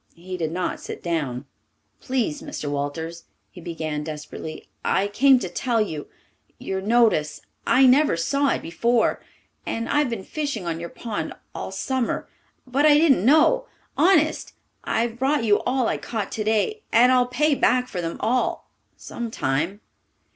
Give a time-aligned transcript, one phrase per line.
[0.15, 1.45] He did not sit down.
[1.99, 2.67] "Please, Mr.
[2.67, 6.07] Walters," he began desperately, "I came to tell you
[6.57, 9.21] your notice I never saw it before
[9.63, 12.27] and I've been fishing on your pond all summer
[12.65, 14.53] but I didn't know honest
[14.83, 19.29] I've brought you all I caught today and I'll pay back for them all some
[19.29, 19.81] time."